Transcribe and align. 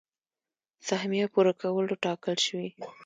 سهميه 0.87 1.27
پوره 1.33 1.53
کولو 1.61 1.93
ټاکل 2.03 2.37
شوي. 2.47 2.69